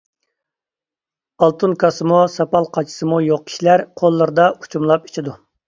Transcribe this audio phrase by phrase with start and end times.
[1.43, 5.39] ئالتۇن كاسسىمۇ، ساپال قاچىسىمۇ يوق كىشىلەر قوللىرىدا ئوچۇملاپ ئىچىدۇ.